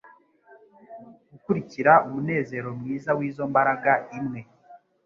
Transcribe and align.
gukurikira 1.31 1.91
umunezero 2.07 2.69
mwiza 2.79 3.09
wizo 3.17 3.43
mbaraga 3.51 3.93
imwe 4.17 4.39